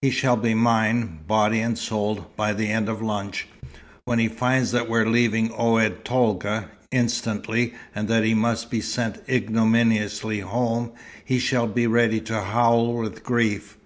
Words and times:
He 0.00 0.08
shall 0.10 0.38
be 0.38 0.54
mine, 0.54 1.18
body 1.26 1.60
and 1.60 1.76
soul, 1.76 2.28
by 2.34 2.54
the 2.54 2.68
end 2.70 2.88
of 2.88 3.02
lunch. 3.02 3.46
When 4.06 4.18
he 4.18 4.26
finds 4.26 4.70
that 4.72 4.88
we're 4.88 5.04
leaving 5.04 5.52
Oued 5.52 6.02
Tolga, 6.02 6.70
instantly, 6.90 7.74
and 7.94 8.08
that 8.08 8.24
he 8.24 8.32
must 8.32 8.70
be 8.70 8.80
sent 8.80 9.22
ignominiously 9.28 10.40
home, 10.40 10.92
he 11.22 11.38
shall 11.38 11.66
be 11.66 11.86
ready 11.86 12.22
to 12.22 12.40
howl 12.40 12.94
with 12.94 13.22
grief. 13.22 13.76